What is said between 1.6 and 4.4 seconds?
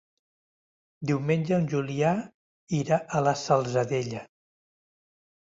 Julià irà a la Salzadella.